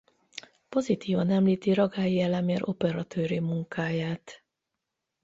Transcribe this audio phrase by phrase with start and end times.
[0.69, 4.43] Pozitívan említi Ragályi Elemér operatőri munkáját.